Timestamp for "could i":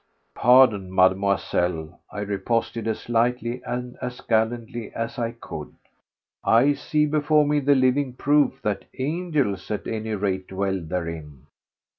5.33-6.73